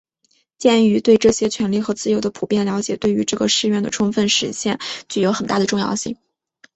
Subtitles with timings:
[0.57, 6.17] 鉴于对这些权利和自由的普遍了解对于这个誓愿的充分实现具有很大的重要性